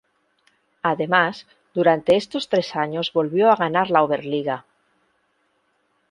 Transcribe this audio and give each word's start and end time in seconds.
Además 0.81 1.45
durante 1.75 2.15
estos 2.15 2.49
tres 2.49 2.75
años 2.75 3.13
volvió 3.13 3.51
a 3.51 3.55
ganar 3.55 3.91
la 3.91 4.01
Oberliga. 4.01 4.65